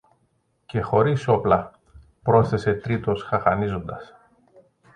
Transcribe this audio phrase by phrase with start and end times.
[0.65, 1.79] Και χωρίς όπλα,
[2.23, 4.13] πρόσθεσε τρίτος χαχανίζοντας.